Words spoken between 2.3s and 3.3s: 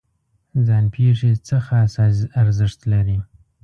ارزښت لري؟